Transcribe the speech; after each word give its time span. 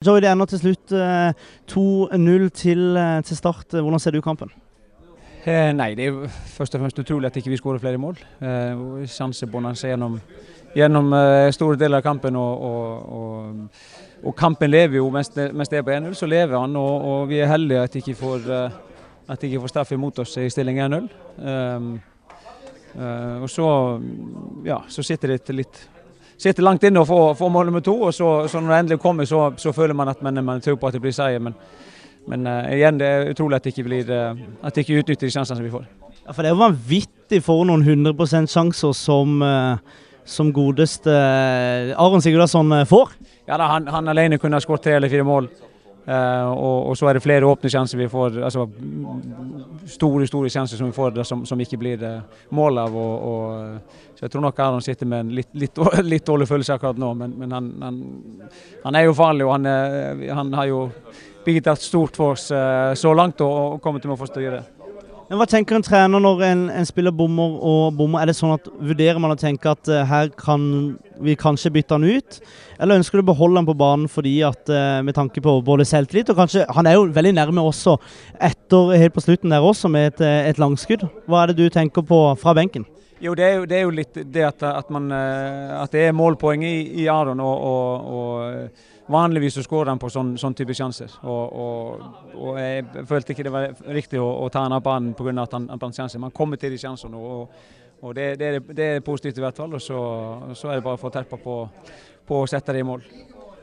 Joey, 0.00 0.22
det 0.24 0.30
ender 0.30 0.48
til 0.48 0.60
slutt 0.62 0.92
eh, 0.96 1.40
2-0 1.68 2.46
til, 2.56 2.78
eh, 2.96 3.18
til 3.20 3.36
start. 3.36 3.74
Hvordan 3.76 4.00
ser 4.00 4.14
du 4.16 4.22
kampen? 4.24 4.48
Eh, 5.44 5.74
nei, 5.76 5.90
det 5.92 6.06
er 6.08 6.38
først 6.54 6.72
og 6.72 6.80
fremst 6.80 7.02
utrolig 7.02 7.28
at 7.28 7.36
ikke 7.36 7.52
vi 7.52 7.58
skårer 7.60 7.82
flere 7.82 8.00
mål. 8.00 8.16
Eh, 8.40 9.04
Sjansebonanza 9.04 9.90
gjennom, 9.90 10.16
gjennom 10.72 11.12
eh, 11.18 11.50
store 11.52 11.76
deler 11.76 12.00
av 12.00 12.06
kampen. 12.08 12.40
Og, 12.40 12.64
og, 12.70 13.12
og, 13.18 14.24
og 14.24 14.36
kampen 14.40 14.72
lever 14.72 15.02
jo 15.02 15.10
mens 15.12 15.34
det, 15.36 15.50
er 15.52 15.84
på 15.84 15.92
1-0, 15.98 16.16
så 16.16 16.30
lever 16.32 16.56
han. 16.56 16.80
Og, 16.80 17.28
vi 17.28 17.44
er 17.44 17.52
heldige 17.52 17.84
at 17.84 18.00
ikke 18.00 18.16
får 18.24 18.50
eh, 18.56 18.82
at 19.36 19.44
ikke 19.44 19.60
får 19.66 19.74
straffe 19.76 20.00
imot 20.00 20.24
oss 20.24 20.38
i 20.40 20.48
stilling 20.48 20.80
1-0. 20.80 21.12
Um, 21.44 21.92
uh, 22.96 23.42
og 23.44 23.50
så, 23.52 23.68
ja, 24.64 24.80
så 24.88 25.04
sitter 25.04 25.36
det 25.36 25.60
litt 25.60 25.84
sitter 26.40 26.64
langt 26.64 26.84
inne 26.88 27.04
få, 27.06 27.20
få 27.36 27.48
mål 27.52 27.68
nummer 27.68 27.84
to. 27.84 27.94
og 28.02 28.14
så, 28.14 28.48
så 28.48 28.60
Når 28.60 28.72
det 28.72 28.78
endelig 28.78 29.00
kommer, 29.00 29.24
så, 29.24 29.52
så 29.56 29.72
føler 29.72 29.94
man 29.94 30.08
at 30.08 30.22
man, 30.22 30.44
man 30.44 30.60
tror 30.60 30.78
på 30.80 30.88
at 30.88 30.96
det 30.96 31.02
blir 31.04 31.14
seier. 31.14 31.38
Men, 31.38 31.54
men 32.28 32.46
uh, 32.46 32.68
igjen, 32.72 33.00
det 33.00 33.08
er 33.08 33.32
utrolig 33.32 33.56
at 33.56 33.64
det 33.64 33.74
ikke, 33.74 33.88
blir, 33.88 34.10
uh, 34.10 34.36
at 34.64 34.74
det 34.74 34.84
ikke 34.84 35.02
utnytter 35.02 35.26
de 35.26 35.34
sjansene 35.34 35.60
som 35.60 35.66
vi 35.66 35.72
får. 35.72 35.88
Ja, 36.26 36.32
for 36.32 36.42
Det 36.42 36.52
er 36.52 36.60
vanvittig 36.60 37.42
for 37.44 37.64
noen 37.68 37.84
100% 37.84 38.52
sjanser 38.52 38.94
som, 38.96 39.40
uh, 39.44 39.76
som 40.24 40.52
godeste 40.52 41.12
Aron 41.96 42.22
Sigurdarsson 42.24 42.72
får. 42.88 43.16
Ja, 43.48 43.56
da, 43.56 43.66
han, 43.74 43.88
han, 43.90 44.08
alene 44.08 44.38
kunne 44.38 44.56
ha 44.56 44.64
skåret 44.64 44.86
tre 44.86 44.96
eller 44.96 45.12
fire 45.12 45.26
mål. 45.26 45.50
Og, 46.10 46.78
og, 46.88 46.94
så 46.98 47.06
er 47.06 47.14
det 47.14 47.22
flere 47.22 47.46
åpne 47.46 47.70
sjanser 47.70 47.98
vi 48.00 48.08
får. 48.10 48.40
altså 48.42 48.64
Store 49.90 50.26
store 50.28 50.50
sjanser 50.52 50.78
som 50.78 50.90
vi 50.90 50.96
får 50.96 51.14
der 51.16 51.26
som, 51.26 51.44
som, 51.46 51.60
ikke 51.60 51.78
blir 51.80 52.04
mål 52.56 52.82
av. 52.84 52.96
Og, 52.96 53.30
og, 53.30 54.02
så 54.16 54.26
Jeg 54.26 54.34
tror 54.34 54.44
nok 54.46 54.60
Aron 54.64 54.84
sitter 54.84 55.10
med 55.10 55.26
en 55.26 55.32
litt, 55.40 55.50
litt, 55.52 55.80
litt 56.12 56.26
dårlig 56.26 56.48
følelse 56.48 56.76
akkurat 56.76 57.00
nå, 57.00 57.12
men, 57.14 57.36
men 57.40 57.56
han, 57.56 57.70
han, 57.82 58.00
han, 58.84 59.00
er 59.00 59.08
jo 59.08 59.16
farlig. 59.18 59.46
og 59.46 59.56
Han, 59.56 59.70
han 60.40 60.54
har 60.58 60.70
jo 60.70 60.82
bidratt 61.44 61.82
stort 61.82 62.16
for 62.16 62.36
oss 62.36 62.50
så 63.00 63.14
langt 63.16 63.40
og, 63.40 63.56
og 63.76 63.82
kommer 63.82 64.02
til 64.02 64.12
å 64.12 64.20
få 64.20 64.28
styre. 64.30 64.62
Men 65.30 65.38
Hva 65.38 65.46
tenker 65.46 65.76
en 65.78 65.84
trener 65.86 66.18
når 66.18 66.40
en, 66.42 66.62
en, 66.74 66.86
spiller 66.88 67.14
bommer 67.14 67.52
og 67.62 67.94
bommer? 67.94 68.18
Er 68.18 68.32
det 68.32 68.34
sånn 68.34 68.56
at 68.56 68.64
Vurderer 68.82 69.20
man 69.22 69.30
å 69.30 69.38
tenke 69.38 69.70
at 69.70 69.86
uh, 69.86 70.00
her 70.02 70.32
kan 70.34 70.64
vi 71.22 71.36
kanskje 71.38 71.70
bytte 71.76 71.94
han 71.94 72.02
ut? 72.02 72.40
Eller 72.82 72.98
ønsker 72.98 73.20
du 73.20 73.22
å 73.22 73.28
beholde 73.28 73.62
han 73.62 73.68
på 73.68 73.76
banen 73.78 74.10
fordi 74.10 74.40
at 74.42 74.66
uh, 74.74 74.98
med 75.06 75.14
tanke 75.14 75.38
på 75.44 75.54
både 75.62 75.86
selvtillit 75.86 76.34
og 76.34 76.40
kanskje 76.42 76.66
Han 76.74 76.90
er 76.90 76.98
jo 76.98 77.06
veldig 77.14 77.36
nærme 77.38 77.62
også 77.62 77.94
etter 78.42 78.96
helt 78.98 79.14
på 79.14 79.22
slutten 79.22 79.54
der 79.54 79.62
også 79.62 79.86
med 79.94 80.10
et, 80.10 80.26
et 80.50 80.58
langskudd. 80.58 81.06
Hva 81.30 81.44
er 81.44 81.52
det 81.52 81.60
du 81.62 81.70
tenker 81.70 82.02
på 82.02 82.24
fra 82.40 82.56
benken? 82.58 82.88
Jo, 83.22 83.36
det 83.38 83.44
er 83.46 83.58
jo, 83.60 83.64
det 83.70 83.76
er 83.76 83.82
jo 83.84 83.94
litt 83.94 84.18
det 84.34 84.46
at, 84.48 84.62
at, 84.64 84.90
man, 84.90 85.10
eh, 85.12 85.74
at, 85.76 85.92
det 85.92 86.06
er 86.08 86.14
målpoeng 86.16 86.64
i, 86.64 86.76
i 87.02 87.10
Aron. 87.12 87.38
og, 87.44 87.66
og, 87.70 88.14
og 88.16 88.88
Vanligvis 89.10 89.56
så 89.58 89.62
skårer 89.64 89.90
han 89.90 89.98
på 89.98 90.08
sånn, 90.12 90.36
sånn 90.38 90.54
type 90.54 90.74
sjanser. 90.76 91.10
Og, 91.26 91.56
og, 91.64 92.02
og, 92.36 92.49
jeg 92.80 93.06
følte 93.08 93.34
ikke 93.34 93.46
det 93.46 93.52
var 93.54 93.82
riktig 93.94 94.20
å, 94.20 94.28
å 94.44 94.48
ta 94.52 94.64
han 94.66 94.76
av 94.76 94.84
banen 94.84 95.12
pga. 95.18 95.34
at 95.42 95.56
han, 95.56 95.68
at 95.70 95.82
han 95.86 95.96
sjanser. 95.96 96.22
Man 96.22 96.34
kommer 96.34 96.60
til 96.60 96.72
de 96.74 96.78
sjansene, 96.80 97.16
og, 97.16 97.50
og 98.02 98.14
det, 98.16 98.32
det, 98.40 98.48
er, 98.48 98.60
det, 98.70 98.88
er, 98.96 99.04
positivt 99.06 99.38
i 99.38 99.44
hvert 99.44 99.56
fall. 99.56 99.74
Og 99.74 99.82
så, 99.82 100.00
så 100.54 100.70
er 100.70 100.78
det 100.80 100.86
bare 100.86 100.98
å 100.98 101.02
få 101.02 101.12
terpa 101.14 101.38
på, 101.40 101.60
på 102.26 102.40
å 102.42 102.48
sette 102.50 102.74
det 102.76 102.84
i 102.84 102.88
mål. 102.88 103.04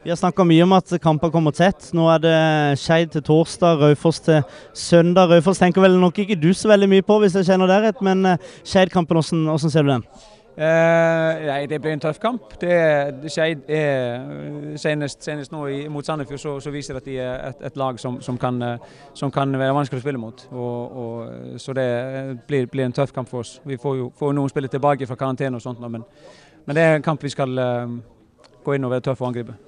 Vi 0.03 0.11
har 0.13 0.19
snakka 0.19 0.45
mye 0.47 0.63
om 0.63 0.71
at 0.77 0.93
kamper 1.03 1.31
kommer 1.33 1.51
tett. 1.51 1.89
Nå 1.97 2.05
er 2.13 2.21
det 2.23 2.37
Skeid 2.79 3.11
til 3.11 3.23
torsdag, 3.27 3.81
Raufoss 3.81 4.21
til 4.23 4.39
søndag. 4.71 5.33
Raufoss 5.33 5.59
tenker 5.59 5.83
vel 5.83 5.97
nok 5.99 6.21
ikke 6.23 6.37
du 6.39 6.53
så 6.55 6.69
veldig 6.71 6.87
mye 6.93 7.03
på, 7.03 7.17
hvis 7.19 7.35
jeg 7.35 7.49
kjenner 7.49 7.67
deg 7.67 7.89
rett, 7.89 8.03
men 8.05 8.23
eh, 8.29 8.51
Skeid-kampen, 8.61 9.19
hvordan, 9.19 9.47
hvordan 9.51 9.73
ser 9.73 9.83
du 9.87 9.91
den? 9.91 10.05
Uh, 10.57 11.45
nei, 11.45 11.65
Det 11.69 11.77
blir 11.81 11.93
en 11.93 12.01
tøff 12.01 12.19
kamp. 12.19 12.55
Det 12.61 13.29
Skeid 13.29 13.69
er 13.69 14.77
senest, 14.77 15.21
senest, 15.23 15.51
nå 15.53 15.67
mot 15.93 16.05
Sandefjord 16.05 16.41
så, 16.41 16.55
så, 16.59 16.73
viser 16.73 16.97
det 16.97 17.03
at 17.03 17.09
de 17.11 17.19
er 17.21 17.45
et, 17.49 17.61
et 17.69 17.77
lag 17.77 17.99
som, 17.99 18.17
som, 18.21 18.37
kan, 18.41 18.79
som, 19.13 19.31
kan, 19.31 19.53
være 19.59 19.75
vanskelig 19.77 20.01
å 20.01 20.05
spille 20.05 20.21
mot. 20.21 20.47
Og, 20.51 20.97
og, 21.03 21.61
så 21.61 21.77
det 21.77 21.87
blir, 22.47 22.65
blir, 22.65 22.87
en 22.87 22.97
tøff 22.97 23.13
kamp 23.13 23.29
for 23.29 23.45
oss. 23.45 23.59
Vi 23.65 23.77
får 23.77 23.97
jo 23.97 24.09
får 24.17 24.33
noen 24.33 24.49
spillere 24.49 24.73
tilbake 24.73 25.07
fra 25.07 25.19
karantene 25.19 25.61
og 25.61 25.61
sånt, 25.61 25.83
men, 25.85 26.01
men, 26.65 26.75
det 26.75 26.83
er 26.83 26.97
en 26.97 27.05
kamp 27.05 27.23
vi 27.23 27.35
skal 27.35 27.53
gå 28.63 28.75
inn 28.75 28.89
og 28.89 28.97
være 28.97 29.11
tøffe 29.11 29.23
og 29.23 29.29
angripe. 29.29 29.66